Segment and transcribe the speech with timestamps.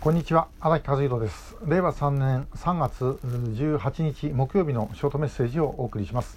[0.00, 1.56] こんにちは荒木和弘です。
[1.66, 6.36] 令和3年3月18日木曜日のショートメッセージをお送りします、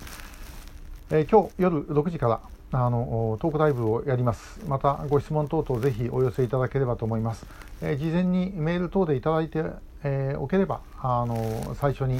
[1.12, 4.60] えー、今日夜6時からあのトークライブをやります。
[4.68, 7.46] またご質問等々ぜひお寄せいただければと思います、
[7.84, 9.64] えー、事前にメール等でいただいて、
[10.04, 12.20] えー、おければあの最初に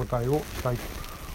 [0.00, 0.76] お答えをしたい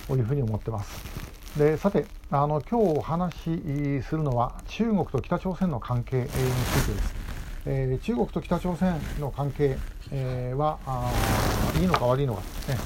[0.08, 1.58] というふうに思ってます。
[1.58, 7.27] でさてあの今日お話しするのは中国と北朝鮮の関係についてです。
[7.70, 9.78] えー、中国と北朝鮮の関係、
[10.12, 10.80] えー、は
[11.80, 12.78] いいのか悪いのかですね。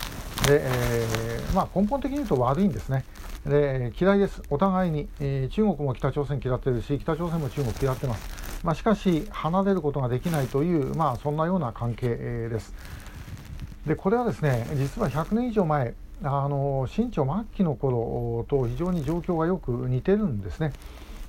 [0.48, 3.06] で、えーまあ、根本的に言うと悪いんですね。
[3.46, 4.42] で嫌いです。
[4.50, 12.74] お互いに、え、中国も北朝鮮嫌ってるし北朝鮮も中国嫌ってます、まあ、しかし離れることができないという、まあ、そんなような関係です。
[13.86, 20.72] でこれはですね実は100年以上前あの清朝末期の頃と非常に状況がよく似てるんですね。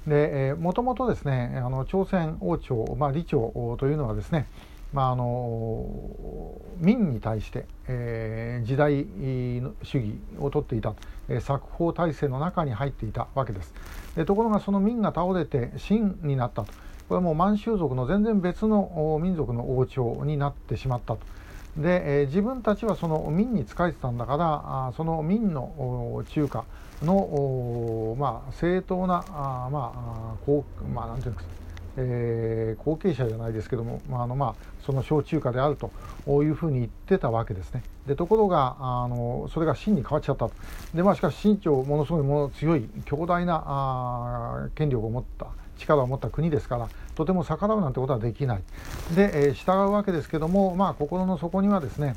[0.06, 4.46] で、もともとですねあの朝鮮王朝、まあ、李朝というのはですね、
[4.92, 5.86] まあ、あの
[6.78, 9.06] 民に対して、えー、時代
[9.82, 10.94] 主義をとっていた、
[11.28, 13.72] えー、作法体制の中に入っていたわけです。
[14.16, 16.72] でところがその民が倒れて秦になったと。
[17.08, 21.20] これはもう満州族の全然別の民族の王朝になってしまったと。
[21.76, 26.64] で、えー、自分たちはその民に仕えてたんだからあその民の中華
[27.02, 31.52] の、まあ、正当なあ、まあこうまあ、なんていうんですか
[31.96, 35.90] えー、後継者じゃないですけども、まああのまあ、その小中華であると
[36.42, 37.82] いうふうに言ってたわけですね。
[38.06, 40.52] でところがあのそれが秦に変わっちゃったと。
[40.94, 45.48] でまあしかし清朝ものすごいもの強い強大なあ権力を持った
[45.82, 48.62] 力を持った国ですからとても逆らうなんてことはできない。
[49.14, 52.16] で、えー、従うわけですけどもまあ心の底にはですね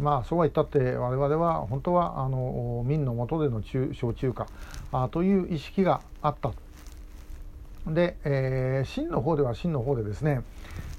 [0.00, 4.46] まあそうは言ったって我々は本当はあの民の下での中小中華
[4.92, 6.52] あという意識があった。
[7.86, 10.42] で、えー、真の方では真の方でですね、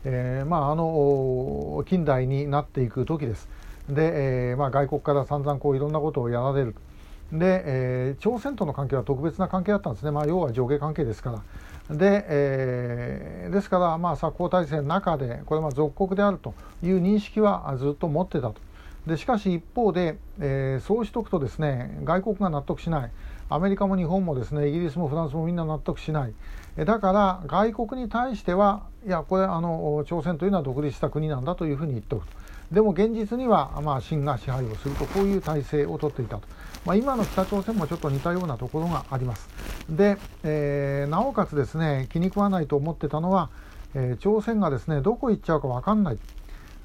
[0.03, 3.49] えー、まああの近代になっていく時です。
[3.89, 6.75] で、えーまあ、外国から散々こういろんなことをやられる。
[7.31, 11.41] で、えー、朝鮮との関係は特別な関係だったんですね、まあ、要は上下関係ですか
[11.89, 11.95] ら。
[11.95, 18.55] で、えー、ですから、まあ、作法体制の中でこれは属国であるという認識はずっと持ってたと。
[19.05, 23.11] でしかし一方で、えー、そうしておくとですね外国が納得しない。
[23.47, 26.33] アメリカも日本もですねイギリスもフランスもみんな納得しない。
[26.77, 32.33] だから外国に対してはいやこれあの朝鮮というのは独立した国なんだというふうに言っておくと。
[32.71, 36.48] でも現実には、まあ、清が支配をするとこういう体制をとっていたと、
[36.86, 39.49] まあ、今の北朝鮮もちょっと似たようなところがあります。
[39.89, 43.49] で、えー、なおかつですね気に食わないと思ってたのは、
[43.93, 46.20] えー、朝鮮がですねどこ行っちゃうか分かんない。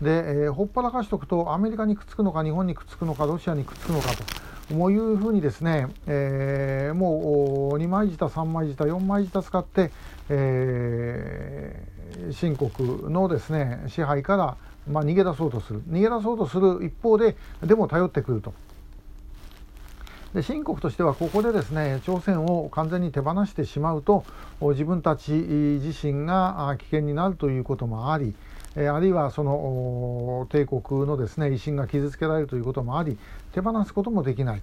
[0.02, 9.90] で、えー、ほっぱらかしておくとアメリカにくっつくのか日本にくっつくのかロシアにくっつくのかともういうふうにですね、えー、もう2枚舌3枚舌4枚舌使って、
[10.28, 14.56] えー、新国のですね支配から、
[14.88, 15.82] まあ、逃げ出そうとする。
[15.88, 18.52] 逃げ出そうとする一方ででも頼ってくると。
[20.34, 24.24] で新国としてはここでですね朝鮮を完全に手放してしまうと
[24.60, 28.34] 自分たち自身が危険になるということもあり
[28.76, 33.18] あるいはその帝国のですね威信が傷つけられるということもあり
[33.52, 34.62] 手放すこともできない、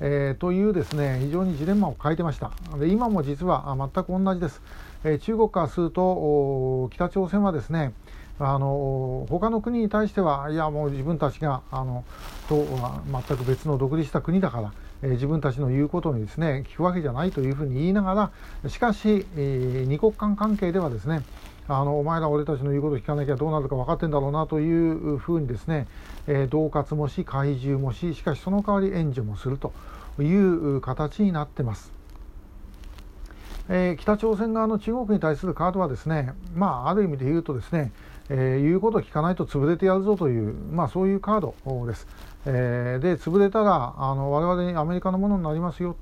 [0.00, 2.50] えー、というですね非常にジレンマを抱えてました。
[2.80, 4.60] で今も実は全く同じです、
[5.04, 7.92] え、中国からすると北朝鮮はですね
[8.40, 12.04] あの他の国に対してはいやもう自分たちがあの
[12.48, 14.72] とは全く別の独立した国だから、
[15.02, 21.22] えー、自分たちの言うことにですね聞くわけじゃないというふうに言いながらしかし、えー、二国間関係ではですね
[21.68, 25.86] あのお前ら俺たちの言うことを聞かなきゃどうなるか分かってんだろうなというふうにですね、
[26.26, 29.72] えー、恫喝もし懐柔もししかしその代わり援助もすると
[30.18, 31.92] いう形になってます。
[33.68, 37.92] えー、北朝鮮側の中国に対するカードはですね、まあ、ある意味で言うとですね、
[38.30, 42.06] えー、言うことを聞かないと潰れてやるぞという、まあ、そういうカードです。
[42.46, 45.96] えー、で潰れたらあの我々にアメリカのものになりますよ。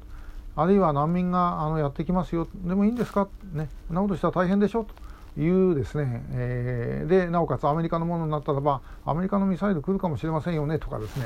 [0.54, 2.46] あるいは難民があのやってきますよ。
[2.54, 4.84] でもいいんですか、ね、んなことしたら大変でしょ？
[4.84, 4.94] と。
[5.40, 10.78] いうですね、えー、でなおかつアメリカのものになったらばアメリカのミサイル来るかもしれませんよね。
[10.78, 11.24] とかですね。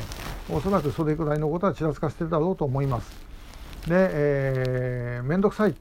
[0.49, 3.11] おそらくそれぐらいのことはちらつかせてるだろうと思います。
[3.88, 5.75] で、えー、めんどくさい。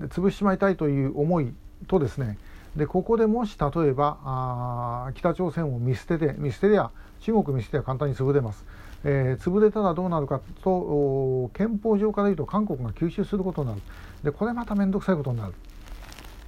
[0.00, 1.54] 潰しちまいたいという思い
[1.86, 2.38] とですね
[2.76, 6.90] でここでもし例えばあ北朝鮮を見捨てて見捨てりゃ
[7.20, 8.64] 中国見捨てりゃ簡単に潰れます。
[9.04, 13.82] えー、潰れたらどうなるかと憲法上から言うと韓国が吸収することになる
[14.22, 15.52] でこれまた面倒くさいことになる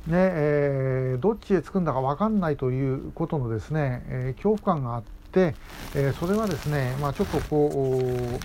[0.07, 5.03] ねえー、どっちへつくんだか分かんないということのですね、えー、恐怖感があっ
[5.33, 5.55] て、
[5.97, 8.39] えー、それはですね、まあ、ちょっとこう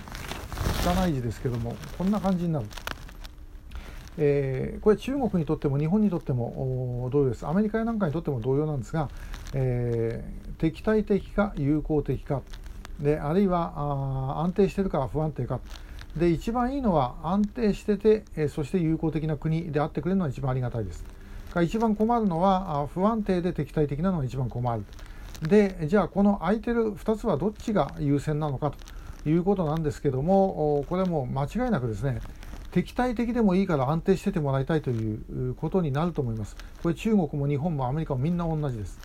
[0.84, 2.66] 汚い字ですけどもこんな感じになる。
[4.18, 7.46] えー、これ中国にとっても日本にとっても同様です？
[7.46, 9.08] アメリカやなんかにとっても同様なんですが、
[9.54, 12.42] えー、敵対的か友好的か
[13.00, 15.60] であるいはあ安定してるか不安定か
[16.16, 21.04] で一番いいのは安定してて、えー、そして友好的な国であってくれるのが一番ありがたいです。
[21.62, 24.84] 一番困るのは不安定で敵対的なのが一番困る。
[25.42, 28.72] でじゃあこの空いてる2つはどっちが優先なのか
[29.24, 32.20] ということなんですけどもこれはもう間違いなくですね
[32.72, 36.56] 敵対的でもいいから安定しててもらいたいということになると思います。
[36.82, 38.98] これ中国も日本もアメリカもみんな同じです。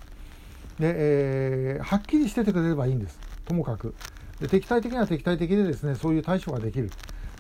[0.80, 3.20] で、えー、はっきりしててくれればいいんです。
[3.46, 3.94] ともかく。
[4.40, 6.90] で敵対的には敵対的でですね、そういう対処ができる。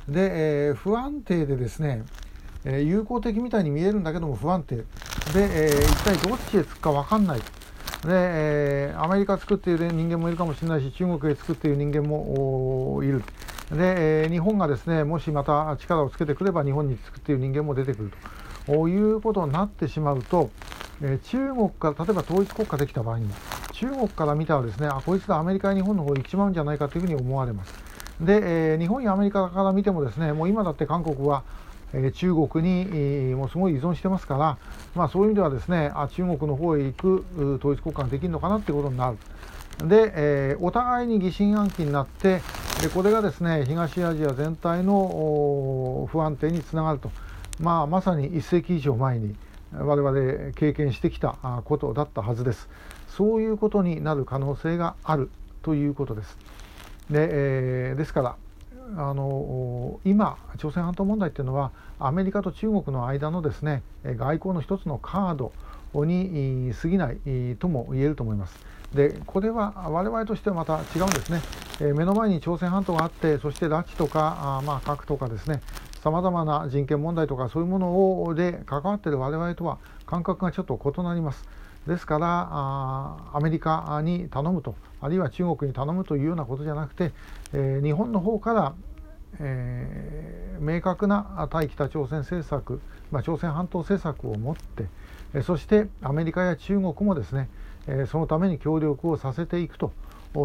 [0.09, 2.03] で、えー、不安定でですね、
[2.65, 4.75] えー、友好的みたいに見えるんだけども不安定。
[4.75, 4.83] で、
[5.35, 7.39] えー、一体どっちへつくか分かんない。
[7.39, 7.45] で、
[8.09, 13.23] えー、アメリカ作っている人間もいるかもしれないし、中国へ作っている人間もいる。
[13.71, 18.11] で、えー、日本がですね、もしまた力をつけてくれば日本に作っている人間も出てくる
[18.65, 20.49] ということになってしまうと、
[21.01, 23.29] えー、中国から例えば統一国家できた場合に
[23.73, 27.73] 中国から見たらですね、あ、こいつらアメリカや日本の方行っちまうんじゃないかというふうに思われます。
[28.19, 31.43] で、えー、日本やアメリカから見てもですね、もう今だって韓国は、
[31.93, 34.57] え、中国に、もうすごい依存してますから、
[34.95, 37.25] まあ、そういう意味ではですね、あ中国の方へ行く
[37.59, 39.17] 統一国家ができるのかなっていうことになる。
[39.87, 42.41] で、えー、お互いに疑心暗鬼になって、
[42.81, 47.11] でこれがですね東アジア全体の不安定につながると、
[47.59, 49.35] まあ、まさに1世紀以上前に
[49.73, 52.69] 我々経験してきたことだったはずです。
[53.09, 55.31] そういうことになる可能性がある
[55.63, 56.37] ということです。
[57.09, 58.35] で,、えー、ですから
[58.95, 65.51] あの今朝鮮半島問題っていうのはアメリカと中国の間のですね外交の一つのカード
[66.05, 68.55] に過ぎないとも言えると思います。
[68.93, 71.41] でこれは我々としてはまた違うんですね、
[71.79, 75.61] えー、目の前に朝鮮半島があってそして拉致とかあ、まあ、核とかですね
[76.01, 81.43] さまざまな人権問題とかそういうものをで関わっている我々とは感覚がちょっと異なります。
[81.85, 87.13] ですからあアメリカに頼むとあるいは中国に頼むというようなことじゃなくて、
[87.53, 88.73] えー、日本の方から、
[89.39, 94.85] えー、明確な対北朝鮮政策、まあ、朝鮮半島政策を持って、
[95.33, 97.49] えー、そしてアメリカや中国もですね、
[97.87, 99.93] えそのために協力をさせていくと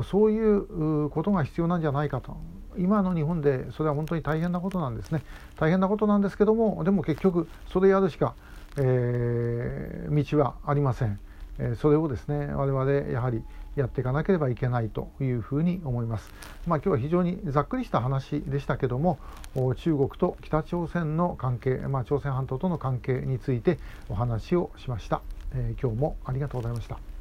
[0.04, 2.36] そういうことが必要なんじゃないかと
[2.78, 5.22] 今の日本でそれは本当に大変なことなんですね
[5.56, 8.34] 大変なことなんですけどもでも結局それやるしか、
[8.78, 11.18] え道はありません。
[11.76, 13.42] それをですね我々やはり
[13.76, 16.30] やっていかなければいけないというふうに思います。
[16.66, 19.18] まあ、今日は非常にざっくりした話でしたけども
[19.76, 23.78] 中国と北朝鮮の関係、まあ、朝鮮半島との関係について
[24.08, 25.20] お話をしました。
[25.54, 27.11] えー、今日もありがとうございました。